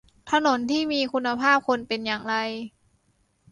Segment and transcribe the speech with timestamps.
[0.31, 2.35] ถนนที่มีคุณภาพควรเป็นอย่างไร